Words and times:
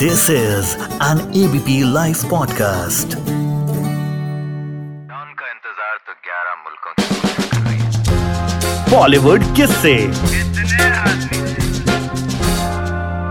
This 0.00 0.22
is 0.30 0.68
an 1.06 1.18
ABP 1.38 1.68
Life 1.94 2.20
podcast. 2.28 3.14
का 5.40 5.48
इंतज़ार 5.50 5.96
तो 6.06 6.12
11 6.28 6.54
मुल्कों 6.60 6.92
बॉलीवुड 8.92 9.44
किससे 9.56 9.92
कितने 9.96 10.86
आदमी 11.00 11.40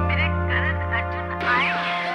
मेरे 0.10 0.28
करण 0.50 0.76
अर्जुन 0.98 1.32
आए 1.54 1.66
हैं? 1.78 2.10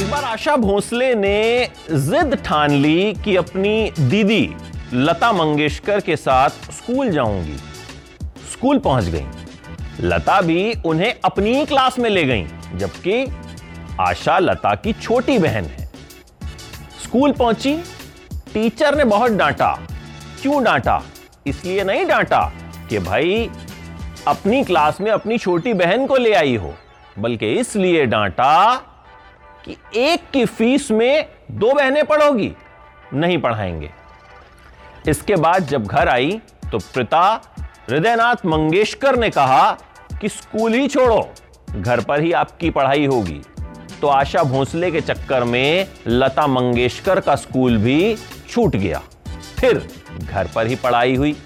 एक 0.00 0.06
बार 0.10 0.24
आशा 0.24 0.54
भोसले 0.66 1.10
ने 1.14 1.40
जिद 1.90 2.30
ठान 2.46 2.70
ली 2.86 2.98
कि 3.24 3.32
अपनी 3.44 3.76
दीदी 4.00 4.44
लता 4.92 5.30
मंगेशकर 5.32 6.00
के 6.00 6.16
साथ 6.16 6.50
स्कूल 6.72 7.06
जाऊँगी। 7.10 7.58
स्कूल 8.52 8.78
पहुँच 8.78 9.04
गई। 9.04 9.26
लता 10.00 10.40
भी 10.40 10.74
उन्हें 10.86 11.14
अपनी 11.24 11.66
क्लास 11.66 11.98
में 11.98 12.08
ले 12.10 12.24
गई, 12.24 12.46
जबकि 12.74 13.26
आशा 14.00 14.38
लता 14.38 14.74
की 14.74 14.92
छोटी 14.92 15.38
बहन 15.38 15.64
है। 15.64 15.90
स्कूल 17.02 17.32
पहुँची, 17.32 17.76
टीचर 18.54 18.94
ने 18.94 19.04
बहुत 19.04 19.32
डांटा। 19.32 19.72
क्यों 20.42 20.62
डांटा? 20.64 21.02
इसलिए 21.46 21.84
नहीं 21.84 22.06
डांटा 22.06 22.52
कि 22.90 22.98
भाई, 22.98 23.50
अपनी 24.28 24.64
क्लास 24.64 25.00
में 25.00 25.10
अपनी 25.10 25.38
छोटी 25.38 25.72
बहन 25.74 26.06
को 26.06 26.16
ले 26.16 26.32
आई 26.32 26.56
हो, 26.56 26.74
बल्कि 27.18 27.52
इसलिए 27.52 28.06
डांटा 28.06 28.74
कि 29.64 29.76
एक 29.94 30.30
की 30.30 30.44
फ़ीस 30.44 30.90
में 30.90 31.28
दो 31.50 31.72
बहनें 31.74 32.04
पढ़ोगी, 32.04 32.52
नहीं 33.14 33.38
पढ़ाएँगे। 33.38 33.90
इसके 35.08 35.36
बाद 35.36 35.64
जब 35.64 35.86
घर 35.86 36.08
आई 36.08 36.40
तो 36.72 36.78
पिता 36.78 37.40
हृदयनाथ 37.90 38.46
मंगेशकर 38.46 39.16
ने 39.16 39.30
कहा 39.30 39.70
कि 40.20 40.28
स्कूल 40.28 40.72
ही 40.72 40.88
छोड़ो, 40.88 41.28
घर 41.76 42.00
पर 42.00 42.20
ही 42.20 42.32
आपकी 42.32 42.70
पढ़ाई 42.70 43.06
होगी। 43.06 43.40
तो 44.00 44.06
आशा 44.06 44.42
भोसले 44.42 44.90
के 44.90 45.00
चक्कर 45.00 45.44
में 45.44 45.88
लता 46.06 46.46
मंगेशकर 46.46 47.20
का 47.20 47.36
स्कूल 47.36 47.76
भी 47.76 48.16
छूट 48.48 48.76
गया। 48.76 49.02
फिर 49.60 49.88
घर 50.22 50.48
पर 50.54 50.66
ही 50.66 50.76
पढ़ाई 50.76 51.14
हुई। 51.14 51.36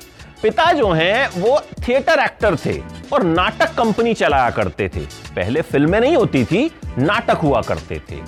पिता 0.43 0.73
जो 0.73 0.91
हैं, 0.91 1.29
वो 1.29 1.61
थिएटर 1.89 2.19
एक्टर 2.19 2.57
थे 2.57 2.81
और 3.13 3.23
नाटक 3.23 3.75
कंपनी 3.75 4.15
चलाया 4.15 4.51
करते 4.51 4.89
थे। 4.89 5.01
पहले 5.37 5.63
फ़िल्में 5.63 6.01
नहीं 6.01 6.17
होती 6.17 6.45
थी, 6.45 6.71
नाटक 6.99 7.37
हुआ 7.37 7.61
करते 7.63 8.01
थे। 8.11 8.21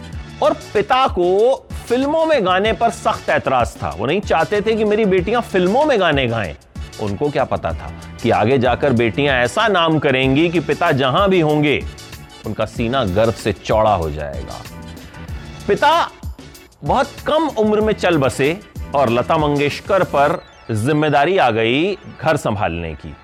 और 0.42 0.52
पिता 0.74 1.06
को 1.06 1.54
फ़िल्मों 1.88 2.26
में 2.26 2.46
गाने 2.46 2.72
पर 2.72 2.90
सख्त 2.90 3.30
ऐतराज 3.30 3.74
था। 3.82 3.90
वो 3.90 4.06
नहीं 4.06 4.20
चाहते 4.20 4.60
थे 4.60 4.74
कि 4.74 4.84
मेरी 4.84 5.04
बेटियाँ 5.04 5.42
फ़िल्मों 5.42 5.84
में 5.84 6.00
गाने 6.00 6.26
गाएँ। 6.26 6.56
उनको 7.00 7.30
क्या 7.30 7.44
पता 7.44 7.72
था 7.72 7.90
कि 8.22 8.30
आगे 8.30 8.58
जाकर 8.58 8.92
बेटियाँ 8.92 9.36
ऐसा 9.36 9.66
नाम 9.68 9.98
करेंगी 9.98 10.48
कि 10.50 10.60
पिता 10.60 10.90
जहाँ 10.92 11.28
भी 11.28 11.40
होंगे, 11.40 11.80
उनका 12.46 12.64
सीना 12.66 13.04
गर्व 13.06 13.32
से 13.32 13.52
चौड़ा 13.54 13.94
हो 13.94 14.10
जाएगा। 14.10 14.60
पिता 15.68 16.10
बहुत 16.84 17.10
कम 17.26 17.48
उम्र 17.58 17.80
में 17.80 17.92
चल 17.92 18.18
बसे 18.18 18.56
और 18.94 19.10
लता 19.10 19.36
मंगेशकर 19.38 20.04
पर 20.04 20.40
ज़िम्मेदारी 20.70 21.36
आ 21.38 21.50
गई 21.50 21.94
घर 21.94 22.36
संभालने 22.36 22.92
की। 22.94 23.14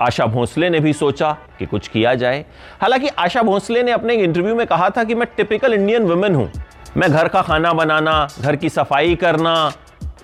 आशा 0.00 0.26
भोसले 0.26 0.68
ने 0.70 0.80
भी 0.80 0.92
सोचा 0.92 1.30
कि 1.58 1.66
कुछ 1.66 1.88
किया 1.88 2.14
जाए। 2.14 2.44
हालाँकि 2.80 3.08
आशा 3.08 3.42
भोसले 3.42 3.82
ने 3.82 3.92
अपने 3.92 4.14
इंटरव्यू 4.14 4.54
में 4.54 4.66
कहा 4.66 4.88
था 4.90 5.04
कि 5.04 5.14
मैं 5.14 5.28
टिपिकल 5.36 5.74
इंडियन 5.74 6.02
वुमेन 6.02 6.34
हूँ। 6.34 6.50
मैं 6.96 7.10
घर 7.10 7.28
का 7.28 7.42
खाना 7.42 7.72
बनाना, 7.72 8.28
घर 8.40 8.56
की 8.56 8.68
सफ़ाई 8.68 9.14
करना, 9.14 9.72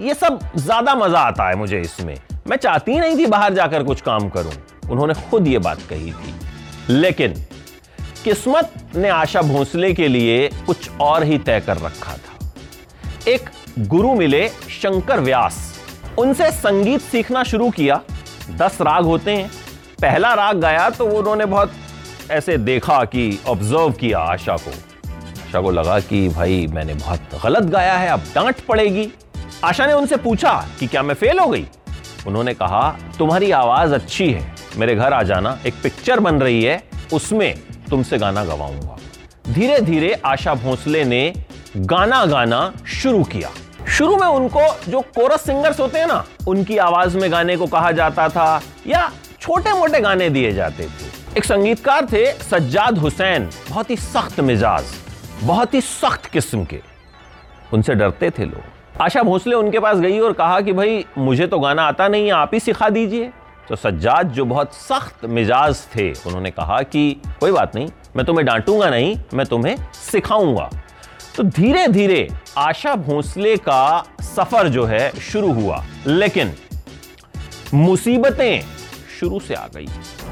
ये 0.00 0.14
सब 0.14 0.38
ज़्यादा 0.56 0.94
मज़ा 0.94 1.20
आता 1.20 1.48
है 1.48 1.54
मुझे 1.56 1.80
इसमें। 1.80 2.16
मैं 2.48 2.56
चाहती 2.56 3.00
नहीं 3.00 3.18
थी 3.18 3.26
बाहर 3.26 3.54
जाकर 3.54 3.82
कुछ 3.82 4.00
काम 4.00 4.28
करूँ। 4.28 4.52
उन्होंने 4.90 5.14
खुद 5.14 5.48
ये 5.48 5.58
बात 5.58 5.78
कही 5.90 6.12
थी। 6.12 6.34
लेकिन 6.90 7.34
किस्मत 8.24 8.72
ने 8.96 9.08
आशा 9.08 9.42
भोसले 9.42 9.94
के 9.94 10.08
लिए 10.08 10.50
कुछ 10.66 10.90
और 11.00 11.22
ही 11.22 11.38
तय 11.38 11.60
कर 11.60 11.76
रखा 11.76 12.12
था। 12.12 12.52
एक 13.28 13.50
गुरु 13.78 14.14
मिले, 14.14 14.48
शंकर 14.48 15.20
व्यास। 15.20 15.80
उनसे 16.18 16.50
संगीत 16.50 17.00
सीखना 17.00 17.42
शुरू 17.42 17.70
किया। 17.70 18.00
दस 18.50 18.78
राग 18.80 19.04
होते 19.04 19.32
हैं। 19.32 19.50
पहला 20.02 20.34
राग 20.34 20.56
गाया 20.56 20.90
तो 20.90 21.06
उन्होंने 21.06 21.44
बहुत 21.44 21.72
ऐसे 22.30 22.58
देखा 22.58 23.04
कि 23.04 23.38
ऑब्ज़र्व 23.46 23.90
किया 23.90 24.18
आशा 24.18 24.56
को। 24.56 24.70
आशा 25.10 25.60
को 25.60 25.70
लगा 25.70 26.00
कि 26.00 26.28
भाई, 26.28 26.66
मैंने 26.70 26.94
बहुत 26.94 27.20
गलत 27.44 27.62
गाया 27.62 27.94
है, 27.94 28.08
अब 28.08 28.20
डांट 28.34 28.60
पड़ेगी। 28.60 29.12
आशा 29.64 29.86
ने 29.86 29.92
उनसे 29.92 30.16
पूछा 30.16 30.66
कि 30.80 30.86
क्या 30.86 31.02
मैं 31.02 31.14
फेल 31.14 31.38
हो 31.38 31.46
गई? 31.46 31.66
उन्होंने 32.26 32.54
कहा, 32.54 32.98
तुम्हारी 33.18 33.50
आवाज़ 33.50 33.94
अच्छी 33.94 34.30
है, 34.30 34.54
मेरे 34.76 34.94
घर 34.94 35.12
आ 35.12 35.22
जाना, 35.22 35.58
एक 35.66 35.74
पिक्चर 35.82 36.20
बन 36.20 36.34
रही 36.34 36.64
है, 36.64 36.82
उसमें 37.12 37.58
तुमसे 37.90 38.18
गाना 38.18 38.44
गवाऊँगा। 38.44 38.96
धीरे 39.52 39.80
धीरे 39.80 40.12
आशा 40.24 40.54
भोसले 40.54 41.04
ने 41.04 41.34
गाना 41.76 42.26
गाना 42.26 42.72
शुरू 42.86 43.24
किया। 43.24 43.50
शुरू 43.88 44.16
में 44.16 44.26
उनको 44.26 44.90
जो 44.90 45.00
कोरस 45.00 45.40
सिंगर्स 45.40 45.80
होते 45.80 45.98
हैं 45.98 46.06
ना, 46.06 46.24
उनकी 46.48 46.78
आवाज़ 46.78 47.16
में 47.18 47.32
गाने 47.32 47.56
को 47.56 47.66
कहा 47.66 47.92
जाता 47.92 48.28
था, 48.28 48.62
या 48.86 49.12
छोटे 49.40 49.72
मोटे 49.72 50.00
गाने 50.00 50.30
दिए 50.30 50.52
जाते 50.52 50.84
थे। 50.84 51.36
एक 51.36 51.44
संगीतकार 51.44 52.06
थे, 52.06 52.32
सज्जाद 52.32 52.98
हुसैन, 52.98 53.50
बहुत 53.70 53.90
ही 53.90 53.96
सख्त 53.96 54.40
मिजाज, 54.40 54.84
बहुत 55.42 55.74
ही 55.74 55.80
सख्त 55.80 56.26
किस्म 56.26 56.64
के। 56.64 56.80
उनसे 57.72 57.94
डरते 57.94 58.30
थे 58.30 58.44
लोग। 58.44 58.77
आशा 59.00 59.22
भोसले 59.22 59.54
उनके 59.54 59.78
पास 59.78 59.98
गई 59.98 60.18
और 60.18 60.32
कहा 60.32 60.60
कि 60.60 60.72
भाई, 60.72 61.04
मुझे 61.18 61.46
तो 61.46 61.58
गाना 61.58 61.82
आता 61.82 62.08
नहीं 62.08 62.24
है, 62.24 62.30
आप 62.30 62.50
ही 62.54 62.60
सिखा 62.60 62.88
दीजिए। 62.88 63.30
तो 63.68 63.76
सज्जाद 63.76 64.28
जो 64.28 64.44
बहुत 64.44 64.74
सख्त 64.74 65.24
मिजाज 65.24 65.80
थे, 65.96 66.10
उन्होंने 66.10 66.50
कहा 66.50 66.82
कि, 66.82 67.22
कोई 67.40 67.52
बात 67.52 67.74
नहीं, 67.74 67.88
मैं 68.16 68.26
तुम्हें 68.26 68.46
डांटूँगा 68.46 68.90
नहीं, 68.90 69.20
मैं 69.34 69.46
तुम्हें 69.46 69.76
सिखाऊँगा। 70.12 70.70
तो 71.36 71.42
धीरे 71.42 71.88
धीरे 71.88 72.28
आशा 72.58 72.94
भोसले 72.94 73.56
का 73.56 74.04
सफ़र 74.20 74.68
जो 74.68 74.84
है, 74.84 75.10
शुरू 75.10 75.52
हुआ। 75.52 75.84
लेकिन 76.06 76.52
मुसीबतें 77.74 78.64
शुरू 79.20 79.40
से 79.40 79.54
आ 79.54 79.66
गई। 79.76 79.86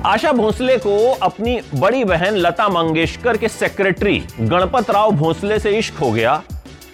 आशा 0.06 0.32
भोसले 0.32 0.76
को 0.76 1.12
अपनी 1.12 1.60
बड़ी 1.74 2.04
बहन 2.04 2.34
लता 2.34 2.68
मंगेशकर 2.68 3.36
के 3.36 3.48
सेक्रेटरी 3.48 4.24
गणपत 4.40 4.90
राव 4.90 5.10
भोसले 5.10 5.58
से 5.58 5.78
इश्क 5.78 5.94
हो 5.94 6.12
गया 6.12 6.42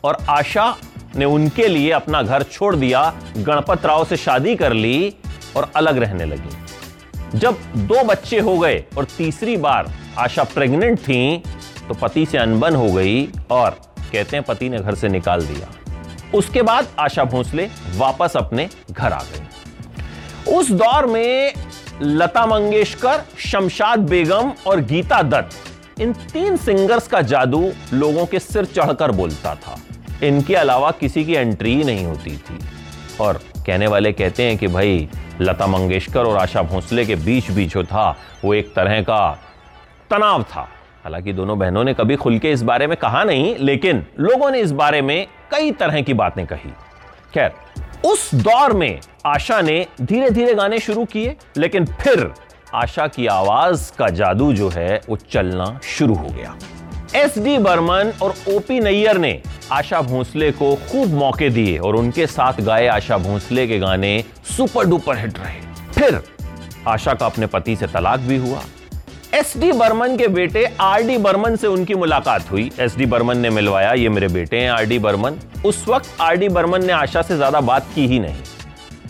और 0.05 0.19
आशा 0.29 0.77
ने 1.17 1.25
उनके 1.25 1.67
लिए 1.69 1.91
अपना 1.91 2.23
घर 2.23 2.43
छोड़ 2.43 2.75
दिया, 2.77 3.03
गणपत 3.39 3.87
राव 3.87 4.05
से 4.05 4.17
शादी 4.17 4.55
कर 4.57 4.73
ली 4.73 5.15
और 5.57 5.71
अलग 5.77 5.99
रहने 5.99 6.25
लगी। 6.25 7.39
जब 7.39 7.59
दो 7.79 8.03
बच्चे 8.05 8.39
हो 8.39 8.59
गए 8.59 8.85
और 8.99 9.05
तीसरी 9.19 9.57
बार 9.57 9.93
आशा 10.19 10.45
प्रेग्नेंट 10.45 10.99
थी 10.99 11.43
तो 11.89 11.95
पति 11.95 12.25
से 12.27 12.39
अनबन 12.39 12.75
हो 12.75 12.93
गई 12.93 13.25
और 13.51 13.71
कहते 14.03 14.37
हैं 14.37 14.43
पति 14.43 14.69
ने 14.69 14.79
घर 14.79 14.95
से 14.95 15.09
निकाल 15.09 15.47
दिया। 15.47 15.69
उसके 16.35 16.63
बाद 16.63 16.89
आशा 16.99 17.25
भोसले 17.25 17.69
वापस 17.97 18.37
अपने 18.37 18.69
घर 18.91 19.13
आ 19.13 19.23
गई। 19.23 20.55
उस 20.55 20.71
दौर 20.71 21.07
में 21.07 21.53
लता 22.03 22.45
मंगेशकर, 22.47 23.23
शमशाद 23.41 23.99
बेगम 24.01 24.53
और 24.67 24.81
गीता 24.83 25.23
दत्त, 25.23 26.01
इन 26.01 26.13
तीन 26.33 26.57
सिंगर्स 26.57 27.09
का 27.09 27.21
जादू 27.23 27.71
लोगों 27.93 28.27
के 28.27 28.39
सिर 28.39 28.65
चढ़कर 28.67 29.11
बोलता 29.13 29.55
था। 29.57 29.79
इनके 30.23 30.55
अलावा 30.55 30.91
किसी 30.91 31.25
की 31.25 31.35
एंट्री 31.35 31.77
ही 31.77 31.85
नहीं 31.85 32.07
होती 32.07 32.37
थी। 32.37 32.59
और 33.21 33.41
कहने 33.67 33.87
वाले 33.87 34.13
कहते 34.13 34.43
हैं 34.43 34.59
कि 34.59 34.67
भाई, 34.67 35.09
लता 35.41 35.67
मंगेशकर 35.67 36.25
और 36.25 36.37
आशा 36.37 36.63
भोसले 36.63 37.07
के 37.07 37.15
बीच 37.15 37.51
बीच 37.51 37.73
जो 37.73 37.85
था, 37.85 38.17
वो 38.45 38.55
एक 38.55 38.75
तरह 38.75 39.03
का 39.03 39.39
तनाव 40.11 40.43
था। 40.43 40.69
हालाँकि 41.05 41.33
दोनों 41.33 41.59
बहनों 41.59 41.85
ने 41.85 41.95
कभी 41.95 42.17
खुल 42.17 42.39
के 42.39 42.53
इस 42.53 42.63
बारे 42.63 42.87
में 42.87 42.97
कहा 42.97 43.25
नहीं, 43.25 43.57
लेकिन 43.57 44.07
लोगों 44.21 44.51
ने 44.51 44.61
इस 44.61 44.73
बारे 44.73 45.03
में 45.03 45.27
कई 45.51 45.71
तरह 45.71 46.01
की 46.01 46.15
बातें 46.15 46.47
कही। 46.47 46.71
खैर, 47.35 47.53
उस 48.05 48.35
दौर 48.35 48.73
में 48.73 49.01
आशा 49.27 49.61
ने 49.61 49.87
धीरे 50.03 50.31
धीरे 50.31 50.55
गाने 50.55 50.79
शुरू 50.79 51.05
किए, 51.05 51.37
लेकिन 51.57 51.87
फिर 51.87 52.33
आशा 52.75 53.07
की 53.07 53.27
आवाज़ 53.27 53.93
का 53.99 54.09
जादू 54.09 54.53
जो 54.53 54.69
है, 54.69 55.01
वो 55.09 55.17
चलना 55.17 55.81
शुरू 55.83 56.15
हो 56.15 56.29
गया। 56.29 56.57
एस 57.17 57.37
डी 57.39 57.57
बर्मन 57.59 58.13
और 58.23 58.35
ओपी 58.49 58.79
नैयर 58.81 59.19
ने 59.19 59.41
आशा 59.73 60.01
भोसले 60.03 60.51
को 60.53 60.75
खूब 60.83 61.13
मौके 61.15 61.49
दिए 61.51 61.77
और 61.79 61.97
उनके 61.97 62.27
साथ 62.27 62.61
गाए 62.61 62.87
आशा 62.89 63.19
भोसले 63.19 63.67
के 63.67 63.79
गाने 63.79 64.13
सुपर 64.49 64.85
डुपर 64.85 65.19
हिट 65.19 65.39
रहे। 65.39 65.61
फिर 65.93 66.21
आशा 66.89 67.15
का 67.15 67.27
अपने 67.27 67.47
पति 67.47 67.75
से 67.77 67.87
तलाक 67.87 68.21
भी 68.21 68.37
हुआ। 68.37 68.63
एस 69.35 69.53
डी 69.57 69.73
बर्मन 69.73 70.17
के 70.17 70.29
बेटे 70.29 70.65
आर 70.81 71.03
डी 71.03 71.19
बर्मन 71.19 71.57
से 71.57 71.67
उनकी 71.67 71.95
मुलाकात 71.95 72.51
हुई। 72.51 72.71
एस 72.81 72.97
डी 72.97 73.07
बर्मन 73.07 73.39
ने 73.39 73.51
मिलवाया, 73.51 73.93
ये 73.93 74.09
मेरे 74.09 74.29
बेटे 74.29 74.61
हैं 74.61 74.71
आर 74.71 74.85
डी 74.85 74.99
बर्मन। 74.99 75.39
उस 75.67 75.85
वक्त 75.89 76.21
आर 76.21 76.37
डी 76.37 76.49
बर्मन 76.49 76.85
ने 76.85 76.93
आशा 76.93 77.23
से 77.23 77.37
ज़्यादा 77.37 77.61
बात 77.63 77.87
की 77.95 78.07
ही 78.07 78.19
नहीं। 78.19 78.43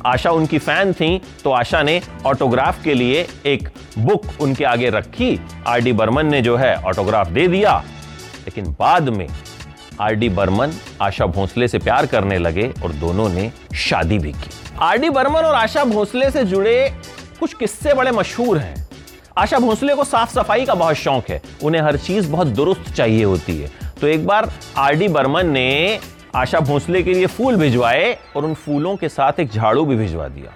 आशा 0.06 0.30
उनकी 0.32 0.58
फ़ैन 0.58 0.92
थी 0.92 1.20
तो 1.44 1.50
आशा 1.52 1.82
ने 1.82 2.00
ऑटोग्राफ 2.26 2.82
के 2.84 2.94
लिए 2.94 3.26
एक 3.46 3.68
बुक 3.98 4.22
उनके 4.40 4.64
आगे 4.64 4.90
रखी। 4.90 5.38
आर 5.66 5.80
डी 5.80 5.92
बर्मन 5.94 6.26
ने 6.26 6.42
जो 6.42 6.56
है 6.56 6.74
ऑटोग्राफ 6.76 7.28
दे 7.28 7.48
दिया 7.48 7.82
लेकिन 8.44 8.74
बाद 8.78 9.08
में 9.08 9.26
आर 10.00 10.14
डी 10.14 10.28
बर्मन 10.28 10.72
आशा 11.02 11.26
भोसले 11.26 11.68
से 11.68 11.78
प्यार 11.78 12.06
करने 12.06 12.38
लगे 12.38 12.72
और 12.84 12.92
दोनों 12.92 13.28
ने 13.28 13.50
शादी 13.76 14.18
भी 14.18 14.32
की। 14.32 14.50
आर 14.80 14.98
डी 14.98 15.10
बर्मन 15.10 15.40
और 15.40 15.54
आशा 15.54 15.84
भोसले 15.84 16.30
से 16.30 16.44
जुड़े 16.44 16.94
कुछ 17.40 17.54
किस्से 17.54 17.94
बड़े 17.94 18.10
मशहूर 18.10 18.58
हैं। 18.58 18.88
आशा 19.38 19.58
भोसले 19.58 19.94
को 19.94 20.04
साफ़ 20.04 20.32
सफ़ाई 20.32 20.64
का 20.64 20.74
बहुत 20.74 20.96
शौक 20.96 21.30
है। 21.30 21.40
उन्हें 21.64 21.82
हर 21.82 21.96
चीज़ 21.96 22.30
बहुत 22.30 22.46
दुरुस्त 22.46 22.92
चाहिए 22.92 23.24
होती 23.24 23.58
है। 23.58 23.70
तो 24.00 24.06
एक 24.06 24.26
बार 24.26 24.50
आर 24.76 24.94
डी 24.94 25.08
बर्मन 25.08 25.46
ने 25.46 26.00
आशा 26.34 26.60
भोसले 26.60 27.02
के 27.02 27.14
लिए 27.14 27.26
फूल 27.26 27.56
भिजवाए 27.56 28.12
और 28.36 28.44
उन 28.44 28.54
फूलों 28.54 28.96
के 28.96 29.08
साथ 29.08 29.40
एक 29.40 29.50
झाड़ू 29.50 29.84
भी 29.84 29.96
भिजवा 29.96 30.28
दिया 30.28 30.52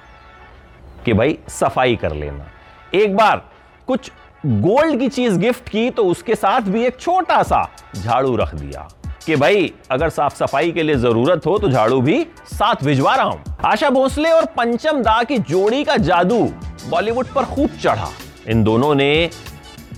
कि 1.04 1.12
भाई 1.12 1.38
सफ़ाई 1.48 1.96
कर 1.96 2.12
लेना। 2.12 2.46
एक 2.94 3.16
बार 3.16 3.42
कुछ 3.86 4.10
गोल्ड 4.46 4.98
की 5.00 5.08
चीज़ 5.08 5.38
गिफ्ट 5.38 5.68
की 5.68 5.88
तो 5.90 6.02
उसके 6.04 6.34
साथ 6.34 6.60
भी 6.62 6.84
एक 6.86 6.98
छोटा 7.00 7.42
सा 7.42 7.62
झाड़ू 7.96 8.34
रख 8.36 8.54
दिया 8.54 8.88
कि 9.26 9.36
भाई, 9.36 9.72
अगर 9.90 10.08
साफ़ 10.08 10.34
सफ़ाई 10.36 10.70
के 10.72 10.82
लिए 10.82 10.96
ज़रूरत 10.96 11.46
हो 11.46 11.56
तो 11.58 11.68
झाड़ू 11.68 12.00
भी 12.00 12.22
साथ 12.46 12.84
भिजवा 12.84 13.14
रहा 13.14 13.24
हूँ। 13.24 13.56
आशा 13.64 13.90
भोसले 13.90 14.30
और 14.30 14.44
पंचम 14.56 15.02
दा 15.02 15.22
की 15.22 15.38
जोड़ी 15.40 15.82
का 15.84 15.96
जादू 15.96 16.42
बॉलीवुड 16.90 17.26
पर 17.26 17.44
खूब 17.44 17.70
चढ़ा। 17.82 18.08
इन 18.48 18.62
दोनों 18.64 18.94
ने 18.94 19.30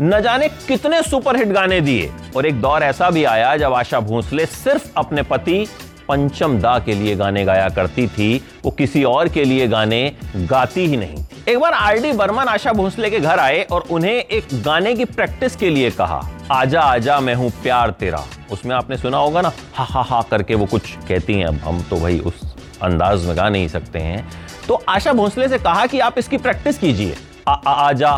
न 0.00 0.20
जाने 0.20 0.48
कितने 0.48 1.02
सुपरहिट 1.02 1.48
गाने 1.48 1.80
दिए 1.80 2.10
और 2.36 2.46
एक 2.46 2.60
दौर 2.60 2.82
ऐसा 2.82 3.10
भी 3.10 3.24
आया 3.26 3.56
जब 3.56 3.74
आशा 3.74 4.00
भोसले 4.00 4.46
सिर्फ़ 4.46 4.90
अपने 4.96 5.22
पति 5.24 5.66
पंचम 6.08 6.58
दा 6.58 6.78
के 6.78 6.94
लिए 6.94 7.16
गाने 7.16 7.44
गाया 7.44 7.68
करती 7.68 8.06
थी। 8.08 8.36
वो 8.64 8.70
किसी 8.70 9.04
और 9.04 9.28
के 9.28 9.44
लिए 9.44 9.66
गाने 9.68 10.00
गाती 10.36 10.86
ही 10.86 10.96
नहीं। 10.96 11.24
एक 11.48 11.58
बार 11.58 11.72
आर 11.72 11.98
डी 11.98 12.12
बर्मन 12.12 12.48
आशा 12.48 12.72
भोसले 12.72 13.08
के 13.10 13.18
घर 13.20 13.38
आए 13.38 13.62
और 13.64 13.84
उन्हें 13.90 14.12
एक 14.12 14.48
गाने 14.54 14.94
की 14.94 15.04
प्रैक्टिस 15.04 15.54
के 15.56 15.70
लिए 15.70 15.90
कहा, 15.90 16.20
आजा 16.52 16.80
आजा, 16.80 17.18
मैं 17.20 17.34
हूँ 17.34 17.50
प्यार 17.62 17.90
तेरा। 17.90 18.22
उसमें 18.52 18.74
आपने 18.76 18.96
सुना 18.96 19.18
होगा 19.18 19.40
ना, 19.40 19.52
हा 19.74 19.84
हा 19.84 20.02
हा, 20.02 20.20
करके 20.22 20.54
वो 20.54 20.66
कुछ 20.66 20.90
कहती 21.08 21.34
हैं। 21.34 21.46
अब 21.46 21.58
हम 21.58 21.80
तो 21.82 22.00
भाई 22.00 22.18
उस 22.20 22.42
अंदाज 22.82 23.24
में 23.26 23.36
गा 23.36 23.48
नहीं 23.48 23.68
सकते 23.68 23.98
हैं। 23.98 24.28
तो 24.68 24.82
आशा 24.88 25.12
भोसले 25.12 25.48
से 25.48 25.58
कहा 25.58 25.86
कि 25.86 26.00
आप 26.00 26.18
इसकी 26.18 26.38
प्रैक्टिस 26.38 26.78
कीजिए। 26.78 27.16
आजा। 27.48 28.16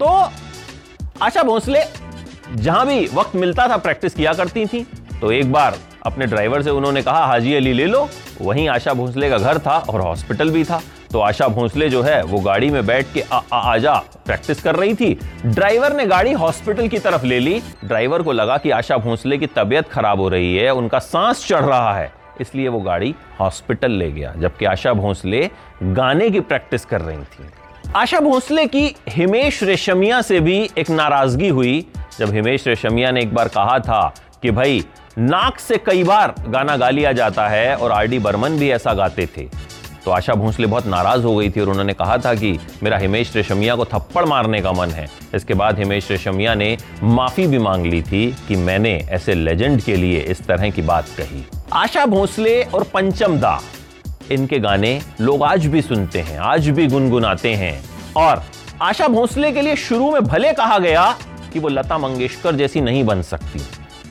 तो 0.00 0.08
आशा 1.22 1.42
भोसले 1.42 1.84
जहाँ 2.54 2.86
भी 2.86 3.06
वक्त 3.14 3.36
मिलता 3.36 3.68
था 3.68 3.76
प्रैक्टिस 3.78 4.14
किया 4.14 4.32
करती 4.32 4.66
थी। 4.66 4.86
तो 5.20 5.32
एक 5.32 5.52
बार 5.52 5.78
अपने 6.06 6.26
ड्राइवर 6.26 6.62
से 6.62 6.70
उन्होंने 6.70 7.02
कहा 7.02 7.26
हाजी 7.26 7.54
अली 7.54 7.72
ले 7.72 7.86
लो। 7.86 8.08
वहीं 8.40 8.68
आशा 8.68 8.94
भोसले 8.94 9.30
का 9.30 9.38
घर 9.38 9.58
था 9.58 9.78
और 9.80 10.00
हॉस्पिटल 10.00 10.50
भी 10.50 10.64
था। 10.64 10.80
तो 11.12 11.20
आशा 11.20 11.48
भोसले 11.48 11.88
जो 11.88 12.02
है 12.02 12.22
वो 12.22 12.40
गाड़ी 12.40 12.70
में 12.70 12.86
बैठ 12.86 13.06
के 13.14 13.20
आ, 13.20 13.40
आ, 13.52 13.58
आजा 13.72 13.94
प्रैक्टिस 14.26 14.62
कर 14.62 14.76
रही 14.76 14.94
थी। 14.94 15.18
ड्राइवर 15.46 15.92
ने 15.92 16.06
गाड़ी 16.06 16.32
हॉस्पिटल 16.32 16.88
की 16.88 16.98
तरफ़ 16.98 17.24
ले 17.24 17.38
ली। 17.40 17.62
ड्राइवर 17.84 18.22
को 18.22 18.32
लगा 18.32 18.56
कि 18.56 18.70
आशा 18.70 18.96
भोसले 18.96 19.38
की 19.38 19.46
तबीयत 19.46 19.88
खराब 19.88 20.20
हो 20.20 20.28
रही 20.28 20.56
है 20.56 20.70
उनका 20.70 20.98
सांस 20.98 21.46
चढ़ 21.48 21.64
रहा 21.64 21.94
है। 21.94 22.12
इसलिए 22.40 22.68
वो 22.68 22.80
गाड़ी 22.80 23.14
हॉस्पिटल 23.40 23.90
ले 23.90 24.10
गया 24.12 24.34
जबकि 24.36 24.64
आशा 24.64 24.92
भोसले 24.92 25.50
गाने 25.82 26.30
की 26.30 26.40
प्रैक्टिस 26.40 26.84
कर 26.84 27.00
रही 27.00 27.16
थी। 27.16 27.48
आशा 27.96 28.20
भोसले 28.20 28.66
की 28.66 28.96
हिमेश 29.08 29.62
रेशमिया 29.62 30.20
से 30.22 30.40
भी 30.40 30.70
एक 30.78 30.90
नाराज़गी 30.90 31.48
हुई। 31.48 31.86
जब 32.18 32.34
हिमेश 32.34 32.66
रेशमिया 32.66 33.10
ने 33.10 33.20
एक 33.20 33.34
बार 33.34 33.48
कहा 33.48 33.78
था 33.78 34.14
कि 34.42 34.50
भाई 34.50 34.84
नाक 35.18 35.58
से 35.58 35.76
कई 35.76 36.04
बार 36.04 36.34
गाना 36.48 36.76
गा 36.76 36.90
लिया 36.90 37.12
जाता 37.12 37.48
है 37.48 37.74
और 37.76 37.92
आर 37.92 38.06
डी 38.06 38.18
बर्मन 38.18 38.58
भी 38.58 38.70
ऐसा 38.70 38.94
गाते 38.94 39.28
थे। 39.36 39.48
तो 40.08 40.12
आशा 40.12 40.34
भोसले 40.34 40.66
बहुत 40.66 40.86
नाराज़ 40.86 41.22
हो 41.22 41.34
गई 41.36 41.50
थी 41.50 41.60
और 41.60 41.68
उन्होंने 41.68 41.92
कहा 41.92 42.16
था 42.18 42.32
कि 42.34 42.58
मेरा 42.82 42.98
हिमेश 42.98 43.34
रेशमिया 43.36 43.74
को 43.76 43.84
थप्पड़ 43.84 44.24
मारने 44.24 44.60
का 44.62 44.72
मन 44.72 44.88
है। 44.88 45.06
इसके 45.34 45.54
बाद 45.54 45.78
हिमेश 45.78 46.10
रेशमिया 46.10 46.54
ने 46.54 46.76
माफ़ी 47.02 47.46
भी 47.46 47.58
मांग 47.58 47.86
ली 47.86 48.02
थी 48.02 48.36
कि 48.48 48.56
मैंने 48.56 48.94
ऐसे 49.10 49.34
लेजेंड 49.34 49.82
के 49.82 49.96
लिए 49.96 50.20
इस 50.20 50.40
तरह 50.46 50.70
की 50.70 50.82
बात 50.82 51.08
कही। 51.18 51.44
आशा 51.72 52.06
भोसले 52.06 52.62
और 52.64 52.84
पंचम 52.84 53.38
दा, 53.38 53.60
इनके 54.30 54.58
गाने 54.58 55.00
लोग 55.20 55.42
आज 55.42 55.66
भी 55.66 55.82
सुनते 55.82 56.20
हैं, 56.20 56.38
आज 56.38 56.68
भी 56.68 56.86
गुनगुनाते 56.86 57.54
हैं। 57.54 57.84
और 58.16 58.44
आशा 58.82 59.08
भोसले 59.08 59.52
के 59.52 59.62
लिए 59.62 59.76
शुरू 59.76 60.12
में 60.12 60.24
भले 60.24 60.52
कहा 60.52 60.78
गया 60.78 61.10
कि 61.52 61.58
वो 61.58 61.68
लता 61.68 61.98
मंगेशकर 61.98 62.56
जैसी 62.56 62.80
नहीं 62.80 63.04
बन 63.04 63.22
सकती। 63.22 63.60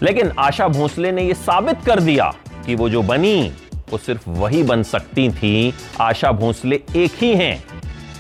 लेकिन 0.02 0.32
आशा 0.40 0.68
भोसले 0.68 1.12
ने 1.12 1.24
यह 1.24 1.34
साबित 1.34 1.86
कर 1.86 2.00
दिया 2.00 2.34
कि 2.66 2.76
वो 2.76 2.90
जो 2.90 3.02
बनी 3.02 3.52
वो 3.92 3.98
सिर्फ़ 3.98 4.30
वही 4.30 4.64
बन 4.64 4.84
सकती 4.84 5.30
थी 5.32 5.74
आशा 6.02 6.32
भोसले 6.32 6.82
एक 6.96 7.12
ही 7.22 7.34
हैं 7.36 7.64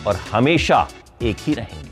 और 0.07 0.15
हमेशा 0.31 0.87
एक 1.21 1.37
ही 1.39 1.53
रहेंगे 1.53 1.85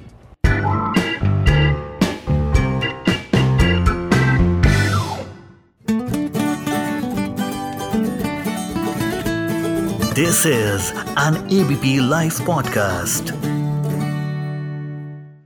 this 10.14 10.46
is 10.46 10.92
an 11.20 11.36
ABP 11.54 11.98
live 12.10 12.32
podcast. 12.32 13.45